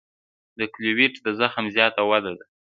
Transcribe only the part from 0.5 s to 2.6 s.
د کیلویډ د زخم زیاته وده ده.